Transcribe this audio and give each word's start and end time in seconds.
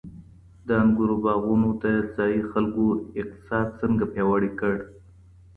د 0.67 0.69
انګورو 0.81 1.15
باغونو 1.23 1.69
د 1.83 1.85
ځایی 2.15 2.39
خلګو 2.51 2.87
اقتصاد 3.21 3.67
څنګه 3.81 4.05
پیاوړی 4.13 4.51
کړ؟ 4.59 4.75